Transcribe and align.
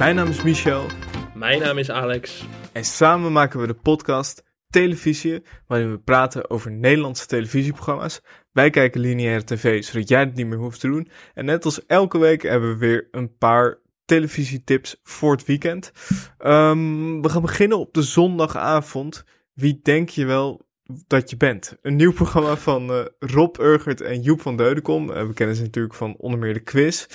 Mijn 0.00 0.14
naam 0.14 0.28
is 0.28 0.42
Michel. 0.42 0.86
Mijn 1.34 1.60
naam 1.60 1.78
is 1.78 1.90
Alex. 1.90 2.44
En 2.72 2.84
samen 2.84 3.32
maken 3.32 3.60
we 3.60 3.66
de 3.66 3.74
podcast 3.74 4.44
Televisie, 4.70 5.42
waarin 5.66 5.90
we 5.90 5.98
praten 5.98 6.50
over 6.50 6.70
Nederlandse 6.70 7.26
televisieprogramma's. 7.26 8.20
Wij 8.52 8.70
kijken 8.70 9.00
lineaire 9.00 9.44
tv, 9.44 9.84
zodat 9.84 10.08
jij 10.08 10.20
het 10.20 10.34
niet 10.34 10.46
meer 10.46 10.58
hoeft 10.58 10.80
te 10.80 10.88
doen. 10.88 11.10
En 11.34 11.44
net 11.44 11.64
als 11.64 11.86
elke 11.86 12.18
week 12.18 12.42
hebben 12.42 12.70
we 12.70 12.76
weer 12.76 13.08
een 13.10 13.36
paar 13.36 13.78
televisietips 14.04 15.00
voor 15.02 15.32
het 15.32 15.44
weekend. 15.44 15.92
Um, 16.38 17.22
we 17.22 17.28
gaan 17.28 17.42
beginnen 17.42 17.78
op 17.78 17.94
de 17.94 18.02
zondagavond. 18.02 19.24
Wie 19.54 19.80
denk 19.82 20.08
je 20.08 20.24
wel 20.24 20.68
dat 21.06 21.30
je 21.30 21.36
bent. 21.36 21.76
Een 21.82 21.96
nieuw 21.96 22.12
programma 22.12 22.56
van 22.56 22.90
uh, 22.90 23.04
Rob 23.18 23.58
Urgert 23.58 24.00
en 24.00 24.20
Joep 24.20 24.40
van 24.40 24.56
Deudekom. 24.56 25.10
Uh, 25.10 25.26
we 25.26 25.32
kennen 25.32 25.56
ze 25.56 25.62
natuurlijk 25.62 25.94
van 25.94 26.14
onder 26.16 26.38
meer 26.38 26.54
de 26.54 26.60
quiz. 26.60 27.06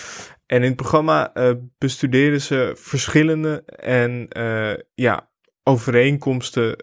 En 0.46 0.62
in 0.62 0.68
het 0.68 0.76
programma 0.76 1.32
uh, 1.38 1.52
bestuderen 1.78 2.42
ze 2.42 2.74
verschillende 2.76 3.64
en 3.66 4.28
ja, 4.94 5.30
overeenkomsten 5.64 6.76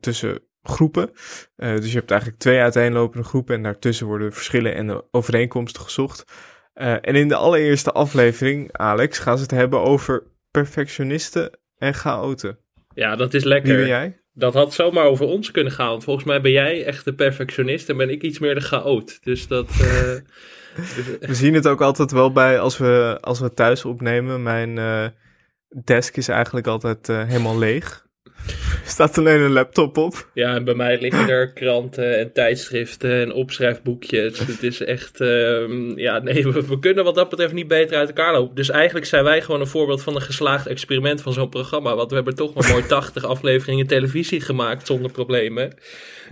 tussen 0.00 0.42
groepen. 0.62 1.10
dus 1.56 1.92
je 1.92 1.98
hebt 1.98 2.10
eigenlijk 2.10 2.40
twee 2.40 2.60
uiteenlopende 2.60 3.26
groepen 3.26 3.54
en 3.54 3.62
daartussen 3.62 4.06
worden 4.06 4.32
verschillen 4.32 4.74
en 4.74 5.02
overeenkomsten 5.10 5.82
gezocht. 5.82 6.24
en 6.74 7.14
in 7.14 7.28
de 7.28 7.34
allereerste 7.34 7.92
aflevering, 7.92 8.72
Alex, 8.72 9.18
gaan 9.18 9.36
ze 9.36 9.42
het 9.42 9.50
hebben 9.50 9.80
over 9.80 10.22
perfectionisten 10.50 11.58
en 11.76 11.94
chaoten. 11.94 12.58
Ja, 12.94 13.16
dat 13.16 13.34
is 13.34 13.44
lekker. 13.44 13.68
Wie 13.68 13.78
ben 13.78 13.88
jij? 13.88 14.19
Dat 14.32 14.54
had 14.54 14.74
zomaar 14.74 15.04
over 15.04 15.26
ons 15.26 15.50
kunnen 15.50 15.72
gaan. 15.72 15.88
Want 15.88 16.04
volgens 16.04 16.26
mij 16.26 16.40
ben 16.40 16.50
jij 16.52 16.84
echt 16.84 17.04
de 17.04 17.14
perfectionist 17.14 17.88
en 17.88 17.96
ben 17.96 18.10
ik 18.10 18.22
iets 18.22 18.38
meer 18.38 18.54
de 18.54 18.60
chaot. 18.60 19.18
Dus 19.24 19.46
dat. 19.46 19.70
Uh, 19.70 20.16
We 21.30 21.34
zien 21.34 21.54
het 21.54 21.66
ook 21.66 21.80
altijd 21.80 22.10
wel 22.10 22.32
bij 22.32 22.60
als 22.60 22.78
we, 22.78 23.18
als 23.20 23.40
we 23.40 23.54
thuis 23.54 23.84
opnemen. 23.84 24.42
Mijn 24.42 24.76
uh, 24.76 25.06
desk 25.84 26.16
is 26.16 26.28
eigenlijk 26.28 26.66
altijd 26.66 27.08
uh, 27.08 27.24
helemaal 27.24 27.58
leeg. 27.58 28.06
staat 28.96 29.18
alleen 29.18 29.40
een 29.40 29.52
laptop 29.52 29.96
op. 29.96 30.28
Ja, 30.34 30.54
en 30.54 30.64
bij 30.64 30.74
mij 30.74 31.00
liggen 31.00 31.28
er 31.28 31.52
kranten 31.60 32.18
en 32.18 32.32
tijdschriften 32.32 33.20
en 33.20 33.32
opschrijfboekjes. 33.32 34.38
Het 34.38 34.62
is 34.62 34.80
echt, 34.80 35.20
uh, 35.20 35.96
ja, 35.96 36.18
nee, 36.18 36.42
we, 36.42 36.66
we, 36.66 36.78
kunnen 36.78 37.04
wat 37.04 37.14
dat 37.14 37.28
betreft 37.28 37.52
niet 37.52 37.68
beter 37.68 37.96
uit 37.96 38.08
elkaar 38.08 38.32
lopen. 38.32 38.54
Dus 38.54 38.70
eigenlijk 38.70 39.06
zijn 39.06 39.24
wij 39.24 39.42
gewoon 39.42 39.60
een 39.60 39.66
voorbeeld 39.66 40.02
van 40.02 40.14
een 40.14 40.22
geslaagd 40.22 40.66
experiment 40.66 41.22
van 41.22 41.32
zo'n 41.32 41.48
programma. 41.48 41.94
Want 41.94 42.08
we 42.08 42.14
hebben 42.16 42.34
toch 42.34 42.54
maar 42.54 42.70
mooi 42.70 42.86
80 43.00 43.24
afleveringen 43.24 43.86
televisie 43.86 44.40
gemaakt 44.40 44.86
zonder 44.86 45.10
problemen. 45.10 45.74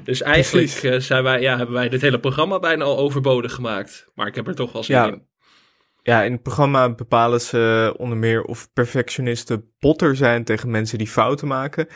Dus 0.05 0.23
eigenlijk 0.23 0.83
uh, 0.83 0.99
zijn 0.99 1.23
wij, 1.23 1.41
ja, 1.41 1.57
hebben 1.57 1.75
wij 1.75 1.89
dit 1.89 2.01
hele 2.01 2.21
programma 2.21 2.59
bijna 2.59 2.85
al 2.85 2.99
overbodig 2.99 3.53
gemaakt. 3.53 4.09
Maar 4.15 4.27
ik 4.27 4.35
heb 4.35 4.47
er 4.47 4.55
toch 4.55 4.73
wel 4.73 4.83
zin 4.83 4.97
ja. 4.97 5.07
in. 5.07 5.27
Ja, 6.03 6.23
in 6.23 6.33
het 6.33 6.43
programma 6.43 6.95
bepalen 6.95 7.41
ze 7.41 7.95
onder 7.97 8.19
meer 8.19 8.43
of 8.43 8.73
perfectionisten 8.73 9.73
botter 9.79 10.17
zijn 10.17 10.45
tegen 10.45 10.71
mensen 10.71 10.99
die 10.99 11.07
fouten 11.07 11.49
maken. 11.49 11.87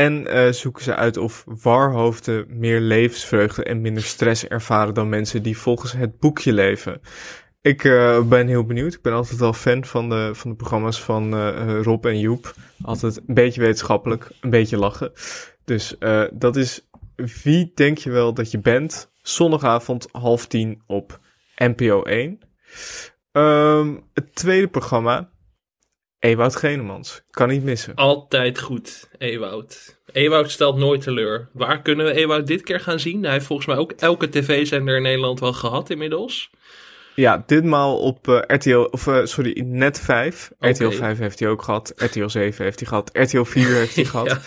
En 0.00 0.26
uh, 0.26 0.52
zoeken 0.52 0.82
ze 0.82 0.94
uit 0.94 1.16
of 1.16 1.44
warhoofden 1.62 2.46
meer 2.48 2.80
levensvreugde 2.80 3.64
en 3.64 3.80
minder 3.80 4.02
stress 4.02 4.46
ervaren 4.46 4.94
dan 4.94 5.08
mensen 5.08 5.42
die 5.42 5.58
volgens 5.58 5.92
het 5.92 6.18
boekje 6.18 6.52
leven. 6.52 7.00
Ik 7.60 7.84
uh, 7.84 8.22
ben 8.22 8.46
heel 8.46 8.64
benieuwd. 8.64 8.94
Ik 8.94 9.02
ben 9.02 9.12
altijd 9.12 9.38
wel 9.38 9.52
fan 9.52 9.84
van 9.84 10.08
de, 10.08 10.30
van 10.32 10.50
de 10.50 10.56
programma's 10.56 11.02
van 11.02 11.34
uh, 11.34 11.80
Rob 11.82 12.06
en 12.06 12.18
Joep. 12.18 12.54
Altijd 12.82 13.16
een 13.16 13.34
beetje 13.34 13.60
wetenschappelijk, 13.60 14.30
een 14.40 14.50
beetje 14.50 14.76
lachen. 14.76 15.12
Dus 15.64 15.96
dat 16.32 16.56
is 16.56 16.88
Wie 17.42 17.72
denk 17.74 17.98
je 17.98 18.10
wel 18.10 18.34
dat 18.34 18.50
je 18.50 18.58
bent? 18.58 19.10
Zondagavond 19.22 20.08
half 20.12 20.46
tien 20.46 20.82
op 20.86 21.20
NPO 21.56 22.02
1. 22.02 22.38
Um, 23.32 24.02
het 24.14 24.34
tweede 24.34 24.68
programma, 24.68 25.30
Ewout 26.20 26.56
Genemans. 26.56 27.22
Kan 27.30 27.48
niet 27.48 27.62
missen. 27.62 27.94
Altijd 27.94 28.60
goed, 28.60 29.08
Ewout. 29.18 29.96
Ewout 30.12 30.50
stelt 30.50 30.76
nooit 30.76 31.02
teleur. 31.02 31.48
Waar 31.52 31.82
kunnen 31.82 32.06
we 32.06 32.12
Ewout 32.12 32.46
dit 32.46 32.62
keer 32.62 32.80
gaan 32.80 33.00
zien? 33.00 33.22
Hij 33.22 33.32
heeft 33.32 33.46
volgens 33.46 33.68
mij 33.68 33.76
ook 33.76 33.92
elke 33.92 34.28
tv-zender 34.28 34.96
in 34.96 35.02
Nederland 35.02 35.40
wel 35.40 35.52
gehad 35.52 35.90
inmiddels. 35.90 36.50
Ja, 37.14 37.42
ditmaal 37.46 37.98
op 37.98 38.28
uh, 38.28 38.38
RTL, 38.46 38.88
of 38.90 39.06
uh, 39.06 39.24
sorry, 39.24 39.60
net 39.60 40.00
5. 40.00 40.50
Okay. 40.56 40.70
RTL 40.70 40.90
5 40.90 41.18
heeft 41.18 41.38
hij 41.38 41.48
ook 41.48 41.62
gehad. 41.62 41.92
RTL 41.96 42.28
7 42.28 42.64
heeft 42.64 42.78
hij 42.78 42.88
gehad. 42.88 43.10
RTL 43.12 43.42
4 43.42 43.66
heeft 43.66 43.94
hij 43.94 44.04
gehad. 44.14 44.38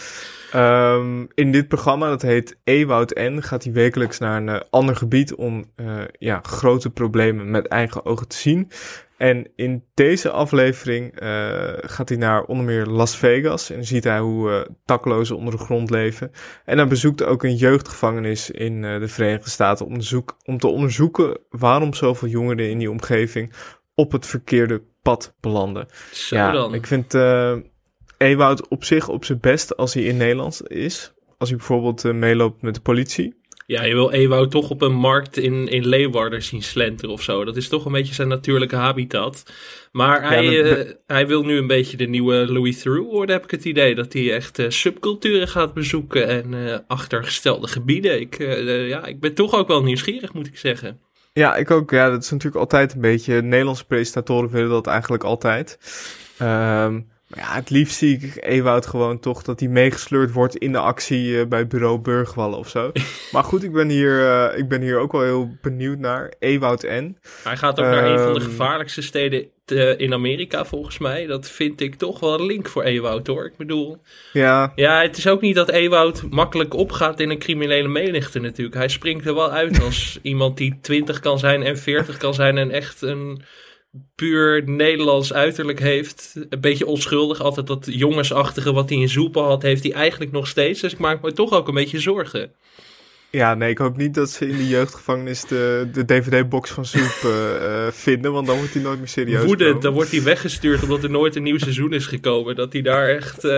Um, 0.56 1.28
in 1.34 1.52
dit 1.52 1.68
programma, 1.68 2.10
dat 2.10 2.22
heet 2.22 2.58
Ewoud 2.64 3.14
N, 3.20 3.40
gaat 3.42 3.64
hij 3.64 3.74
wekelijks 3.74 4.20
naar 4.20 4.38
een 4.38 4.48
uh, 4.48 4.60
ander 4.70 4.96
gebied 4.96 5.36
om 5.36 5.66
uh, 5.76 6.02
ja, 6.20 6.40
grote 6.44 6.90
problemen 6.90 7.52
met 7.52 7.68
eigen 7.68 8.06
ogen 8.06 8.28
te 8.28 8.38
zien. 8.38 8.72
En 9.18 9.48
in 9.56 9.84
deze 9.94 10.30
aflevering 10.30 11.22
uh, 11.22 11.74
gaat 11.78 12.10
hij 12.10 12.18
naar 12.18 12.44
onder 12.44 12.66
meer 12.66 12.86
Las 12.86 13.18
Vegas 13.18 13.70
en 13.70 13.86
ziet 13.86 14.04
hij 14.04 14.20
hoe 14.20 14.68
daklozen 14.86 15.38
onder 15.38 15.58
de 15.58 15.64
grond 15.64 15.90
leven. 15.90 16.32
En 16.66 16.78
hij 16.78 16.88
bezoekt 16.88 17.24
ook 17.24 17.44
een 17.44 17.56
jeugdgevangenis 17.56 18.52
in 18.52 18.82
de 18.82 19.08
Verenigde 19.08 19.50
Staten 19.50 19.86
om, 19.86 20.02
zoek, 20.02 20.38
om 20.46 20.58
te 20.58 20.68
onderzoeken 20.68 21.38
waarom 21.50 21.94
zoveel 21.94 22.28
jongeren 22.28 22.70
in 22.70 22.78
die 22.78 22.92
omgeving 22.92 23.54
op 23.96 24.12
het 24.12 24.26
verkeerde 24.26 24.82
pad 25.02 25.36
belanden. 25.40 25.88
Zo 26.12 26.36
ja, 26.36 26.52
dan. 26.52 26.74
ik 26.74 26.88
vind 26.88 27.14
Ewout 28.24 28.68
op 28.68 28.84
zich 28.84 29.10
op 29.10 29.26
zijn 29.26 29.40
best 29.40 29.78
als 29.78 29.94
hij 29.94 30.04
in 30.04 30.18
Nederland 30.18 30.68
is. 30.68 31.14
Als 31.38 31.50
hij 31.50 31.58
bijvoorbeeld 31.58 32.04
uh, 32.04 32.14
meeloopt 32.14 32.62
met 32.62 32.76
de 32.76 32.82
politie. 32.82 33.42
Ja, 33.66 33.84
je 33.84 33.94
wil 33.94 34.12
Ewout 34.12 34.52
toch 34.52 34.70
op 34.70 34.82
een 34.82 34.94
markt 34.94 35.38
in, 35.38 35.68
in 35.68 35.88
Leeuwarden 35.88 36.44
zien 36.44 36.64
slenteren 36.64 37.14
of 37.14 37.22
zo. 37.22 37.46
Dat 37.46 37.58
is 37.58 37.68
toch 37.68 37.86
een 37.86 37.92
beetje 37.92 38.14
zijn 38.14 38.28
natuurlijke 38.28 38.76
habitat. 38.76 39.44
Maar 39.92 40.22
ja, 40.22 40.28
hij, 40.28 40.46
uh, 40.46 40.92
hij 41.08 41.28
wil 41.28 41.44
nu 41.44 41.58
een 41.58 41.68
beetje 41.68 41.98
de 41.98 42.06
nieuwe 42.06 42.52
Louis 42.52 42.82
Theroux 42.82 43.12
worden, 43.12 43.36
heb 43.36 43.44
ik 43.44 43.52
het 43.52 43.66
idee. 43.66 43.96
Dat 43.96 44.14
hij 44.14 44.34
echt 44.34 44.60
uh, 44.60 44.70
subculturen 44.70 45.48
gaat 45.48 45.74
bezoeken 45.74 46.28
en 46.28 46.84
achtergestelde 46.88 47.68
gebieden. 47.68 48.20
Ik, 48.20 48.38
ja, 48.88 49.06
ik 49.06 49.20
ben 49.20 49.34
toch 49.34 49.54
ook 49.54 49.68
wel 49.68 49.84
nieuwsgierig, 49.84 50.34
moet 50.34 50.48
ik 50.48 50.58
zeggen. 50.58 51.00
Ja, 51.34 51.56
ik 51.56 51.72
ook. 51.72 51.92
Ja, 51.92 52.10
dat 52.10 52.24
is 52.24 52.32
natuurlijk 52.32 52.62
altijd 52.62 52.94
een 52.94 53.02
beetje... 53.02 53.42
Nederlandse 53.42 53.86
presentatoren 53.86 54.50
willen 54.50 54.70
dat 54.70 54.88
eigenlijk 54.88 55.24
altijd. 55.24 55.78
Um, 56.42 56.48
maar 56.48 57.13
ja, 57.36 57.54
het 57.54 57.70
liefst 57.70 57.98
zie 57.98 58.18
ik 58.18 58.46
Ewout 58.46 58.86
gewoon 58.86 59.20
toch 59.20 59.44
dat 59.44 59.60
hij 59.60 59.70
meegesleurd 59.70 60.32
wordt 60.32 60.56
in 60.56 60.72
de 60.72 60.80
actie 60.80 61.28
uh, 61.28 61.46
bij 61.46 61.68
bureau 61.68 62.00
Burgwallen 62.00 62.58
of 62.58 62.70
zo. 62.70 62.92
maar 63.34 63.44
goed, 63.44 63.64
ik 63.64 63.72
ben, 63.72 63.90
hier, 63.90 64.20
uh, 64.20 64.58
ik 64.58 64.68
ben 64.68 64.82
hier 64.82 64.98
ook 64.98 65.12
wel 65.12 65.22
heel 65.22 65.58
benieuwd 65.62 66.00
naar. 66.00 66.34
Ewout 66.40 66.82
N. 66.82 67.18
Hij 67.44 67.58
gaat 67.58 67.80
ook 67.80 67.86
naar 67.86 68.06
een 68.06 68.20
van 68.20 68.34
de 68.34 68.42
gevaarlijkste 68.42 69.02
steden 69.02 69.48
te, 69.66 69.96
in 69.98 70.14
Amerika 70.14 70.66
volgens 70.66 70.98
mij. 70.98 71.26
Dat 71.26 71.50
vind 71.50 71.82
ik 71.82 71.96
toch 71.96 72.20
wel 72.20 72.40
een 72.40 72.46
link 72.46 72.68
voor 72.68 72.84
Ewout 72.84 73.28
hoor. 73.28 73.46
Ik 73.46 73.58
bedoel... 73.58 73.98
Ja. 74.34 74.72
Ja, 74.76 75.02
het 75.02 75.18
is 75.18 75.28
ook 75.28 75.42
niet 75.42 75.56
dat 75.56 75.70
Ewout 75.70 76.24
makkelijk 76.30 76.74
opgaat 76.74 77.20
in 77.20 77.30
een 77.30 77.40
criminele 77.40 77.88
menigte 77.88 78.40
natuurlijk. 78.40 78.78
Hij 78.78 78.88
springt 78.88 79.26
er 79.26 79.36
wel 79.36 79.52
uit 79.52 79.84
als 79.84 80.20
iemand 80.22 80.58
die 80.58 80.78
20 80.82 81.20
kan 81.20 81.40
zijn 81.40 81.64
en 81.64 81.78
40 81.78 82.18
kan 82.18 82.34
zijn 82.34 82.58
en 82.58 82.72
echt 82.72 83.02
een 83.02 83.42
puur 84.16 84.64
Nederlands 84.66 85.34
uiterlijk 85.34 85.80
heeft. 85.80 86.34
Een 86.50 86.62
beetje 86.62 86.86
onschuldig. 86.86 87.42
Altijd 87.42 87.68
dat 87.68 87.88
jongensachtige 87.90 88.74
wat 88.74 88.90
hij 88.90 88.98
in 88.98 89.10
Zoepen 89.10 89.44
had, 89.44 89.62
heeft 89.62 89.84
hij 89.84 89.94
eigenlijk 89.94 90.32
nog 90.32 90.48
steeds. 90.48 90.82
Dus 90.82 90.94
ik 90.94 91.00
maak 91.00 91.22
me 91.22 91.34
toch 91.34 91.52
ook 91.52 91.68
een 91.68 91.74
beetje 91.74 92.00
zorgen. 92.00 92.52
Ja, 93.30 93.54
nee, 93.54 93.70
ik 93.70 93.78
hoop 93.78 93.98
niet 93.98 94.14
dat 94.14 94.30
ze 94.30 94.48
in 94.48 94.58
de 94.58 94.68
jeugdgevangenis 94.68 95.42
de, 95.42 95.90
de 95.94 96.06
DVD-box 96.06 96.72
van 96.72 96.86
Soep 96.86 97.22
uh, 97.26 97.88
vinden, 97.88 98.32
want 98.32 98.48
dan 98.48 98.58
wordt 98.58 98.74
hij 98.74 98.82
nooit 98.84 98.98
meer 98.98 99.08
serieus 99.08 99.44
Woedend, 99.44 99.82
dan 99.82 99.94
wordt 99.94 100.12
hij 100.12 100.24
weggestuurd 100.24 100.84
omdat 100.84 101.04
er 101.04 101.10
nooit 101.10 101.36
een 101.36 101.44
nieuw 101.44 101.58
seizoen 101.68 101.94
is 101.94 102.06
gekomen. 102.06 102.56
Dat 102.56 102.74
hij 102.74 102.82
daar 102.82 103.08
echt... 103.08 103.44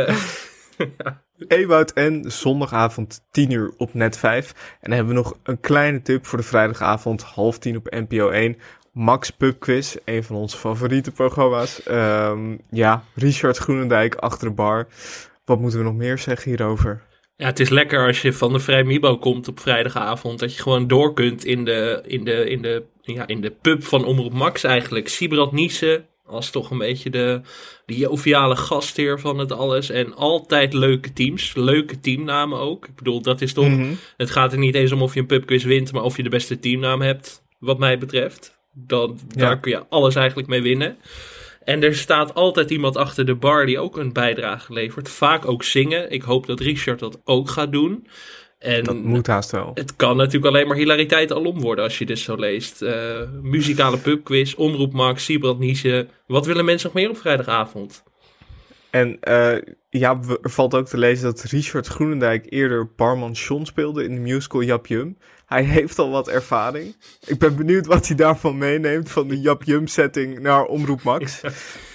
Uh... 1.47 1.81
En 1.93 2.31
zondagavond 2.31 3.21
10 3.31 3.51
uur 3.51 3.73
op 3.77 3.93
net 3.93 4.17
5. 4.17 4.49
En 4.51 4.77
dan 4.81 4.91
hebben 4.91 5.15
we 5.15 5.21
nog 5.21 5.37
een 5.43 5.59
kleine 5.59 6.01
tip 6.01 6.25
voor 6.25 6.37
de 6.37 6.43
vrijdagavond 6.43 7.21
half 7.21 7.59
10 7.59 7.77
op 7.77 7.89
NPO 7.89 8.29
1. 8.29 8.57
Max 8.95 9.29
Pub 9.29 9.59
Quiz, 9.59 9.95
een 10.05 10.23
van 10.23 10.35
onze 10.35 10.57
favoriete 10.57 11.11
programma's. 11.11 11.81
Um, 11.89 12.59
ja, 12.69 13.03
Richard 13.15 13.57
Groenendijk 13.57 14.15
achter 14.15 14.47
de 14.47 14.53
bar. 14.53 14.87
Wat 15.45 15.59
moeten 15.59 15.79
we 15.79 15.85
nog 15.85 15.93
meer 15.93 16.17
zeggen 16.17 16.49
hierover? 16.49 17.01
Ja, 17.35 17.45
het 17.45 17.59
is 17.59 17.69
lekker 17.69 18.05
als 18.05 18.21
je 18.21 18.33
van 18.33 18.53
de 18.53 18.59
Vrij 18.59 18.83
Mibo 18.83 19.17
komt 19.17 19.47
op 19.47 19.59
vrijdagavond. 19.59 20.39
Dat 20.39 20.55
je 20.55 20.61
gewoon 20.61 20.87
door 20.87 21.13
kunt 21.13 21.45
in 21.45 21.65
de, 21.65 22.03
in 22.05 22.23
de, 22.23 22.49
in 22.49 22.61
de, 22.61 22.83
ja, 23.01 23.27
in 23.27 23.41
de 23.41 23.51
pub 23.61 23.83
van 23.83 24.05
Omroep 24.05 24.33
Max 24.33 24.63
eigenlijk. 24.63 25.07
Sibrand 25.07 25.51
Niesen 25.51 26.05
als 26.25 26.49
toch 26.49 26.71
een 26.71 26.77
beetje 26.77 27.09
de, 27.09 27.41
de 27.85 27.95
joviale 27.95 28.55
gastheer 28.55 29.19
van 29.19 29.37
het 29.37 29.51
alles. 29.51 29.89
En 29.89 30.15
altijd 30.15 30.73
leuke 30.73 31.13
teams. 31.13 31.55
Leuke 31.55 31.99
teamnamen 31.99 32.59
ook. 32.59 32.87
Ik 32.87 32.95
bedoel, 32.95 33.21
dat 33.21 33.41
is 33.41 33.53
toch... 33.53 33.67
Mhm. 33.67 33.93
Het 34.17 34.31
gaat 34.31 34.51
er 34.51 34.57
niet 34.59 34.75
eens 34.75 34.91
om 34.91 35.01
of 35.01 35.13
je 35.13 35.19
een 35.19 35.25
pubquiz 35.25 35.63
wint, 35.63 35.91
maar 35.91 36.03
of 36.03 36.17
je 36.17 36.23
de 36.23 36.29
beste 36.29 36.59
teamnaam 36.59 37.01
hebt. 37.01 37.43
Wat 37.59 37.79
mij 37.79 37.97
betreft. 37.97 38.55
Dan, 38.75 39.19
Ja. 39.29 39.45
Daar 39.45 39.59
kun 39.59 39.71
je 39.71 39.85
alles 39.89 40.15
eigenlijk 40.15 40.47
mee 40.47 40.61
winnen. 40.61 40.97
En 41.63 41.83
er 41.83 41.95
staat 41.95 42.33
altijd 42.33 42.71
iemand 42.71 42.97
achter 42.97 43.25
de 43.25 43.35
bar 43.35 43.65
die 43.65 43.79
ook 43.79 43.97
een 43.97 44.13
bijdrage 44.13 44.73
levert. 44.73 45.09
Vaak 45.09 45.47
ook 45.47 45.63
zingen. 45.63 46.11
Ik 46.11 46.21
hoop 46.21 46.47
dat 46.47 46.59
Richard 46.59 46.99
dat 46.99 47.21
ook 47.23 47.49
gaat 47.49 47.71
doen. 47.71 48.07
En 48.59 48.83
Dat 48.83 48.95
moet 48.95 49.27
haast 49.27 49.51
wel. 49.51 49.71
het 49.73 49.95
kan 49.95 50.17
natuurlijk 50.17 50.45
alleen 50.53 50.67
maar 50.67 50.77
hilariteit 50.77 51.33
alom 51.33 51.61
worden 51.61 51.83
als 51.83 51.97
je 51.97 52.05
dit 52.05 52.19
zo 52.19 52.35
leest. 52.35 52.81
Eh, 52.81 53.21
muzikale 53.41 53.97
pubquiz, 53.97 54.53
Omroep 54.53 54.93
Max, 54.93 55.23
Siebrand. 55.25 55.83
Wat 56.27 56.45
willen 56.45 56.65
mensen 56.65 56.89
nog 56.93 57.01
meer 57.01 57.09
op 57.09 57.17
vrijdagavond? 57.17 58.03
En 58.95 59.17
uh, 59.29 59.73
ja, 59.89 60.19
er 60.41 60.49
valt 60.49 60.73
ook 60.73 60.87
te 60.87 60.97
lezen 60.97 61.23
dat 61.23 61.41
Richard 61.41 61.87
Groenendijk 61.87 62.45
eerder 62.49 62.93
Barman 62.95 63.31
John 63.31 63.63
speelde 63.63 64.03
in 64.03 64.15
de 64.15 64.21
musical 64.21 64.63
Jap 64.63 64.87
Jum. 64.87 65.17
Hij 65.45 65.63
heeft 65.63 65.99
al 65.99 66.09
wat 66.09 66.27
ervaring. 66.27 66.95
Ik 67.25 67.39
ben 67.39 67.55
benieuwd 67.55 67.85
wat 67.85 68.07
hij 68.07 68.15
daarvan 68.15 68.57
meeneemt, 68.57 69.11
van 69.11 69.27
de 69.27 69.41
Jap 69.41 69.63
Jum 69.63 69.87
setting 69.87 70.39
naar 70.39 70.65
Omroep 70.65 71.03
Max. 71.03 71.41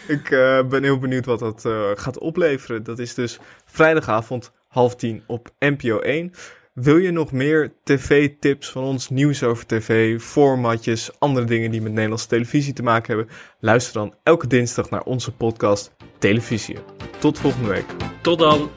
Ik 0.08 0.30
uh, 0.30 0.62
ben 0.64 0.82
heel 0.82 0.98
benieuwd 0.98 1.24
wat 1.24 1.38
dat 1.38 1.64
uh, 1.64 1.90
gaat 1.94 2.18
opleveren. 2.18 2.82
Dat 2.82 2.98
is 2.98 3.14
dus 3.14 3.38
vrijdagavond 3.64 4.52
half 4.68 4.96
tien 4.96 5.22
op 5.26 5.48
NPO 5.58 5.98
1. 5.98 6.32
Wil 6.82 6.96
je 6.96 7.10
nog 7.10 7.32
meer 7.32 7.72
tv-tips 7.84 8.70
van 8.70 8.82
ons, 8.82 9.08
nieuws 9.08 9.42
over 9.42 9.66
tv, 9.66 10.20
formatjes, 10.20 11.10
andere 11.18 11.46
dingen 11.46 11.70
die 11.70 11.82
met 11.82 11.92
Nederlandse 11.92 12.26
televisie 12.26 12.72
te 12.72 12.82
maken 12.82 13.16
hebben? 13.16 13.34
Luister 13.58 13.92
dan 13.92 14.14
elke 14.22 14.46
dinsdag 14.46 14.90
naar 14.90 15.02
onze 15.02 15.32
podcast 15.32 15.92
Televisie. 16.18 16.76
Tot 17.18 17.38
volgende 17.38 17.68
week. 17.68 17.86
Tot 18.22 18.38
dan. 18.38 18.70